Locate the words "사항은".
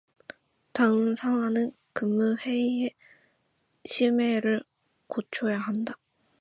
1.15-1.73